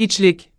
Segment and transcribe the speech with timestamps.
[0.00, 0.52] Hiçlik.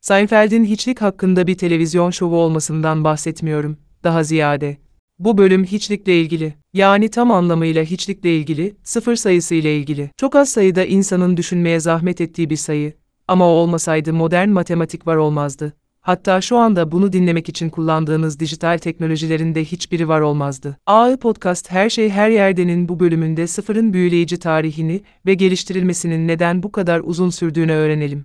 [0.00, 4.76] Seinfeld'in hiçlik hakkında bir televizyon şovu olmasından bahsetmiyorum, daha ziyade.
[5.18, 6.54] Bu bölüm hiçlikle ilgili.
[6.72, 10.10] Yani tam anlamıyla hiçlikle ilgili, sıfır sayısı ile ilgili.
[10.16, 12.92] Çok az sayıda insanın düşünmeye zahmet ettiği bir sayı.
[13.28, 15.72] Ama o olmasaydı modern matematik var olmazdı.
[16.00, 20.76] Hatta şu anda bunu dinlemek için kullandığınız dijital teknolojilerin de hiçbiri var olmazdı.
[20.86, 26.72] AI Podcast Her Şey Her Yerden'in bu bölümünde sıfırın büyüleyici tarihini ve geliştirilmesinin neden bu
[26.72, 28.24] kadar uzun sürdüğünü öğrenelim.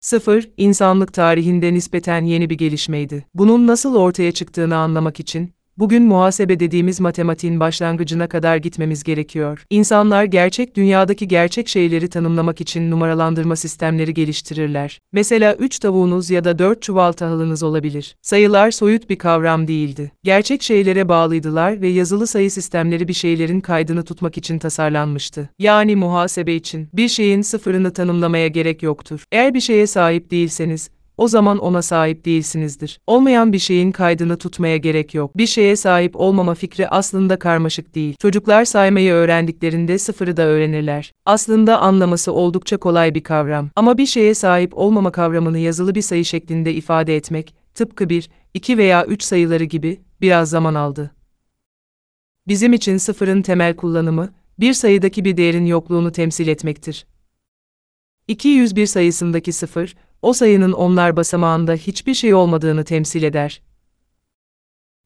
[0.00, 3.26] Sıfır, insanlık tarihinde nispeten yeni bir gelişmeydi.
[3.34, 9.66] Bunun nasıl ortaya çıktığını anlamak için, Bugün muhasebe dediğimiz matematiğin başlangıcına kadar gitmemiz gerekiyor.
[9.70, 14.98] İnsanlar gerçek dünyadaki gerçek şeyleri tanımlamak için numaralandırma sistemleri geliştirirler.
[15.12, 18.16] Mesela 3 tavuğunuz ya da 4 çuval tahılınız olabilir.
[18.22, 20.12] Sayılar soyut bir kavram değildi.
[20.24, 25.48] Gerçek şeylere bağlıydılar ve yazılı sayı sistemleri bir şeylerin kaydını tutmak için tasarlanmıştı.
[25.58, 29.24] Yani muhasebe için bir şeyin sıfırını tanımlamaya gerek yoktur.
[29.32, 30.90] Eğer bir şeye sahip değilseniz,
[31.22, 33.00] o zaman ona sahip değilsinizdir.
[33.06, 35.36] Olmayan bir şeyin kaydını tutmaya gerek yok.
[35.36, 38.14] Bir şeye sahip olmama fikri aslında karmaşık değil.
[38.22, 41.12] Çocuklar saymayı öğrendiklerinde sıfırı da öğrenirler.
[41.26, 43.70] Aslında anlaması oldukça kolay bir kavram.
[43.76, 48.78] Ama bir şeye sahip olmama kavramını yazılı bir sayı şeklinde ifade etmek, tıpkı bir, iki
[48.78, 51.10] veya üç sayıları gibi, biraz zaman aldı.
[52.48, 57.06] Bizim için sıfırın temel kullanımı, bir sayıdaki bir değerin yokluğunu temsil etmektir.
[58.28, 63.62] 201 sayısındaki sıfır, o sayının onlar basamağında hiçbir şey olmadığını temsil eder.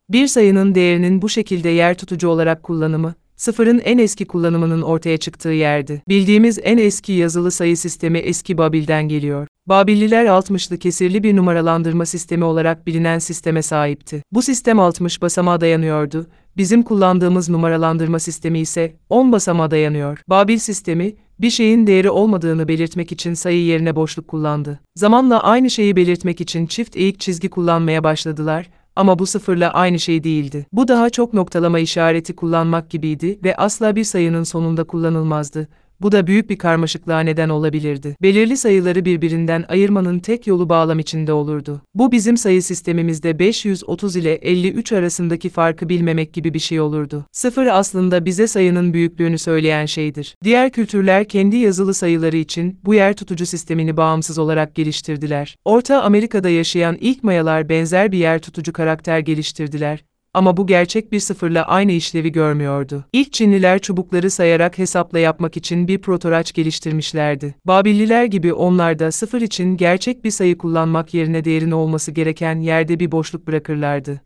[0.08, 5.48] Bir sayının değerinin bu şekilde yer tutucu olarak kullanımı, sıfırın en eski kullanımının ortaya çıktığı
[5.48, 6.02] yerdi.
[6.08, 9.46] Bildiğimiz en eski yazılı sayı sistemi eski Babil'den geliyor.
[9.66, 14.22] Babilliler 60'lı kesirli bir numaralandırma sistemi olarak bilinen sisteme sahipti.
[14.32, 16.26] Bu sistem 60 basamağa dayanıyordu.
[16.56, 20.22] Bizim kullandığımız numaralandırma sistemi ise 10 basamağa dayanıyor.
[20.28, 24.80] Babil sistemi, bir şeyin değeri olmadığını belirtmek için sayı yerine boşluk kullandı.
[24.96, 30.24] Zamanla aynı şeyi belirtmek için çift eğik çizgi kullanmaya başladılar ama bu sıfırla aynı şey
[30.24, 30.66] değildi.
[30.72, 35.68] Bu daha çok noktalama işareti kullanmak gibiydi ve asla bir sayının sonunda kullanılmazdı.
[36.00, 38.16] Bu da büyük bir karmaşıklığa neden olabilirdi.
[38.22, 41.82] Belirli sayıları birbirinden ayırmanın tek yolu bağlam içinde olurdu.
[41.94, 47.24] Bu bizim sayı sistemimizde 530 ile 53 arasındaki farkı bilmemek gibi bir şey olurdu.
[47.32, 50.36] Sıfır aslında bize sayının büyüklüğünü söyleyen şeydir.
[50.44, 55.56] Diğer kültürler kendi yazılı sayıları için bu yer tutucu sistemini bağımsız olarak geliştirdiler.
[55.64, 60.00] Orta Amerika'da yaşayan ilk Mayalar benzer bir yer tutucu karakter geliştirdiler
[60.36, 63.04] ama bu gerçek bir sıfırla aynı işlevi görmüyordu.
[63.12, 67.54] İlk Çinliler çubukları sayarak hesapla yapmak için bir protoraç geliştirmişlerdi.
[67.64, 73.00] Babilliler gibi onlar da sıfır için gerçek bir sayı kullanmak yerine değerin olması gereken yerde
[73.00, 74.20] bir boşluk bırakırlardı.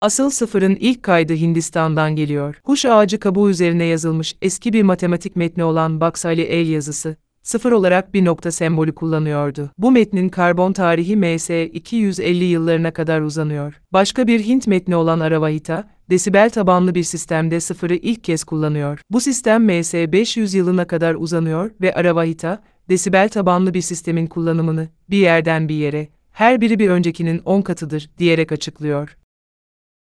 [0.00, 2.60] Asıl sıfırın ilk kaydı Hindistan'dan geliyor.
[2.64, 8.14] Huş ağacı kabuğu üzerine yazılmış eski bir matematik metni olan Baksali el yazısı, sıfır olarak
[8.14, 9.70] bir nokta sembolü kullanıyordu.
[9.78, 13.80] Bu metnin karbon tarihi MS 250 yıllarına kadar uzanıyor.
[13.92, 19.00] Başka bir Hint metni olan Aravahita, desibel tabanlı bir sistemde sıfırı ilk kez kullanıyor.
[19.10, 25.18] Bu sistem MS 500 yılına kadar uzanıyor ve Aravahita, desibel tabanlı bir sistemin kullanımını bir
[25.18, 29.16] yerden bir yere, her biri bir öncekinin 10 katıdır diyerek açıklıyor.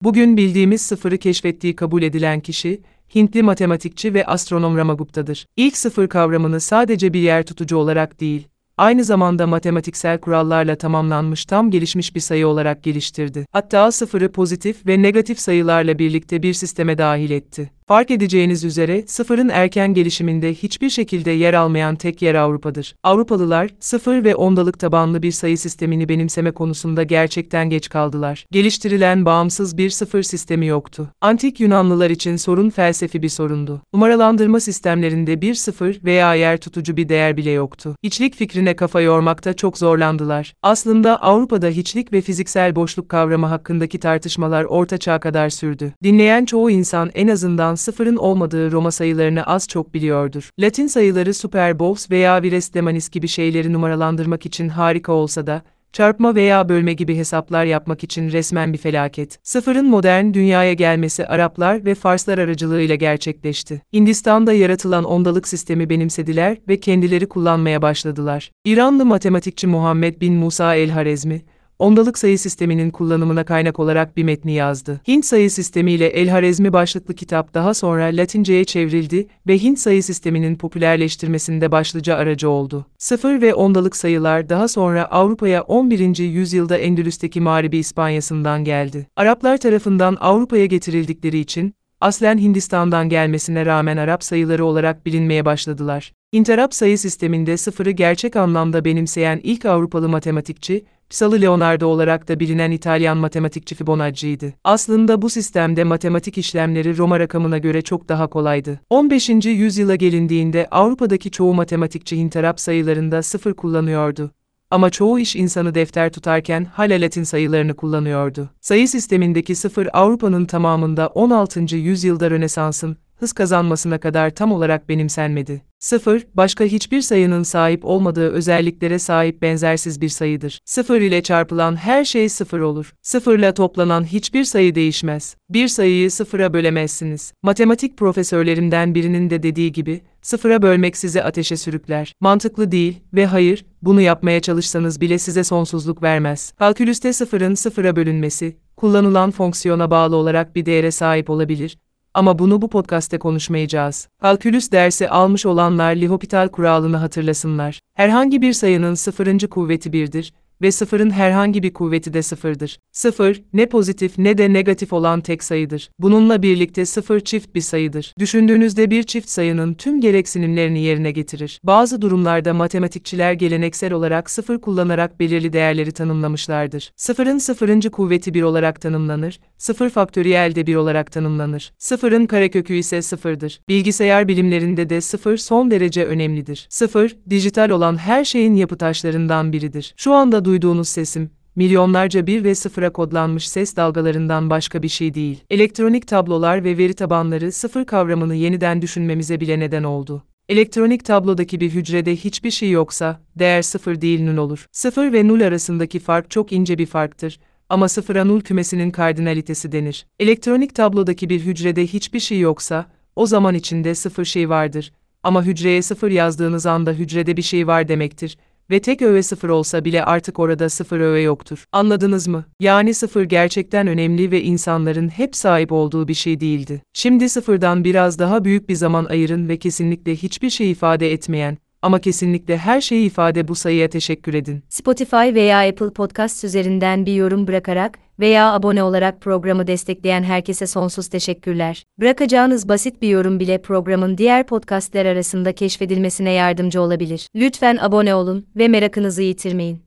[0.02, 2.82] Bugün bildiğimiz sıfırı keşfettiği kabul edilen kişi,
[3.14, 5.46] Hintli matematikçi ve astronom Ramagupta'dır.
[5.56, 11.70] İlk sıfır kavramını sadece bir yer tutucu olarak değil, aynı zamanda matematiksel kurallarla tamamlanmış tam
[11.70, 13.46] gelişmiş bir sayı olarak geliştirdi.
[13.50, 17.70] Hatta sıfırı pozitif ve negatif sayılarla birlikte bir sisteme dahil etti.
[17.92, 22.94] Fark edeceğiniz üzere sıfırın erken gelişiminde hiçbir şekilde yer almayan tek yer Avrupa'dır.
[23.02, 28.46] Avrupalılar sıfır ve ondalık tabanlı bir sayı sistemini benimseme konusunda gerçekten geç kaldılar.
[28.50, 31.08] Geliştirilen bağımsız bir sıfır sistemi yoktu.
[31.20, 33.80] Antik Yunanlılar için sorun felsefi bir sorundu.
[33.94, 37.96] Numaralandırma sistemlerinde bir sıfır veya yer tutucu bir değer bile yoktu.
[38.02, 40.54] İçlik fikrine kafa yormakta çok zorlandılar.
[40.62, 45.92] Aslında Avrupa'da hiçlik ve fiziksel boşluk kavramı hakkındaki tartışmalar orta çağ kadar sürdü.
[46.02, 50.50] Dinleyen çoğu insan en azından sıfırın olmadığı Roma sayılarını az çok biliyordur.
[50.60, 55.62] Latin sayıları Superbowls veya Vires Demanis gibi şeyleri numaralandırmak için harika olsa da,
[55.92, 59.38] çarpma veya bölme gibi hesaplar yapmak için resmen bir felaket.
[59.42, 63.82] Sıfırın modern dünyaya gelmesi Araplar ve Farslar aracılığıyla gerçekleşti.
[63.92, 68.50] Hindistan'da yaratılan ondalık sistemi benimsediler ve kendileri kullanmaya başladılar.
[68.64, 71.42] İranlı matematikçi Muhammed bin Musa el-Harezmi,
[71.82, 75.00] ondalık sayı sisteminin kullanımına kaynak olarak bir metni yazdı.
[75.08, 81.72] Hint sayı sistemiyle El-Harezmi başlıklı kitap daha sonra Latince'ye çevrildi ve Hint sayı sisteminin popülerleştirmesinde
[81.72, 82.86] başlıca aracı oldu.
[82.98, 86.18] Sıfır ve ondalık sayılar daha sonra Avrupa'ya 11.
[86.18, 89.06] yüzyılda Endülüs'teki Mağribi İspanyası'ndan geldi.
[89.16, 96.12] Araplar tarafından Avrupa'ya getirildikleri için, aslen Hindistan'dan gelmesine rağmen Arap sayıları olarak bilinmeye başladılar.
[96.32, 102.70] İnterap sayı sisteminde sıfırı gerçek anlamda benimseyen ilk Avrupalı matematikçi, Psalı Leonardo olarak da bilinen
[102.70, 104.54] İtalyan matematikçi Fibonacci'ydi.
[104.64, 108.80] Aslında bu sistemde matematik işlemleri Roma rakamına göre çok daha kolaydı.
[108.90, 109.28] 15.
[109.44, 114.30] yüzyıla gelindiğinde Avrupa'daki çoğu matematikçi Hinterap sayılarında sıfır kullanıyordu.
[114.70, 118.50] Ama çoğu iş insanı defter tutarken hala Latin sayılarını kullanıyordu.
[118.60, 121.76] Sayı sistemindeki sıfır Avrupa'nın tamamında 16.
[121.76, 125.62] yüzyılda Rönesans'ın hız kazanmasına kadar tam olarak benimsenmedi.
[125.78, 130.60] Sıfır, başka hiçbir sayının sahip olmadığı özelliklere sahip benzersiz bir sayıdır.
[130.64, 132.94] Sıfır ile çarpılan her şey sıfır olur.
[133.02, 135.36] Sıfırla toplanan hiçbir sayı değişmez.
[135.50, 137.32] Bir sayıyı sıfıra bölemezsiniz.
[137.42, 142.14] Matematik profesörlerimden birinin de dediği gibi, sıfıra bölmek sizi ateşe sürükler.
[142.20, 146.52] Mantıklı değil ve hayır, bunu yapmaya çalışsanız bile size sonsuzluk vermez.
[146.58, 151.76] Kalkülüste sıfırın sıfıra bölünmesi, kullanılan fonksiyona bağlı olarak bir değere sahip olabilir
[152.14, 154.08] ama bunu bu podcast'te konuşmayacağız.
[154.20, 157.80] Kalkülüs dersi almış olanlar L'Hopital kuralını hatırlasınlar.
[157.94, 160.32] Herhangi bir sayının sıfırıncı kuvveti birdir
[160.62, 162.78] ve sıfırın herhangi bir kuvveti de sıfırdır.
[162.92, 165.90] Sıfır, ne pozitif ne de negatif olan tek sayıdır.
[165.98, 168.14] Bununla birlikte sıfır çift bir sayıdır.
[168.18, 171.60] Düşündüğünüzde bir çift sayının tüm gereksinimlerini yerine getirir.
[171.64, 176.92] Bazı durumlarda matematikçiler geleneksel olarak sıfır kullanarak belirli değerleri tanımlamışlardır.
[176.96, 181.72] Sıfırın sıfırıncı kuvveti bir olarak tanımlanır, sıfır faktöriyel de bir olarak tanımlanır.
[181.78, 183.60] Sıfırın karekökü ise sıfırdır.
[183.68, 186.66] Bilgisayar bilimlerinde de sıfır son derece önemlidir.
[186.70, 189.94] Sıfır, dijital olan her şeyin yapı taşlarından biridir.
[189.96, 195.44] Şu anda duyduğunuz sesim, milyonlarca bir ve sıfıra kodlanmış ses dalgalarından başka bir şey değil.
[195.50, 200.22] Elektronik tablolar ve veri tabanları sıfır kavramını yeniden düşünmemize bile neden oldu.
[200.48, 204.66] Elektronik tablodaki bir hücrede hiçbir şey yoksa, değer sıfır değil nul olur.
[204.72, 210.06] Sıfır ve nul arasındaki fark çok ince bir farktır ama sıfıra nul kümesinin kardinalitesi denir.
[210.20, 214.92] Elektronik tablodaki bir hücrede hiçbir şey yoksa, o zaman içinde sıfır şey vardır.
[215.22, 218.36] Ama hücreye sıfır yazdığınız anda hücrede bir şey var demektir
[218.72, 221.64] ve tek öğe sıfır olsa bile artık orada sıfır öğe yoktur.
[221.72, 222.44] Anladınız mı?
[222.60, 226.82] Yani sıfır gerçekten önemli ve insanların hep sahip olduğu bir şey değildi.
[226.92, 231.98] Şimdi sıfırdan biraz daha büyük bir zaman ayırın ve kesinlikle hiçbir şey ifade etmeyen, ama
[231.98, 234.62] kesinlikle her şeyi ifade bu sayıya teşekkür edin.
[234.68, 241.08] Spotify veya Apple Podcast üzerinden bir yorum bırakarak veya abone olarak programı destekleyen herkese sonsuz
[241.08, 241.84] teşekkürler.
[242.00, 247.28] Bırakacağınız basit bir yorum bile programın diğer podcastler arasında keşfedilmesine yardımcı olabilir.
[247.34, 249.82] Lütfen abone olun ve merakınızı yitirmeyin.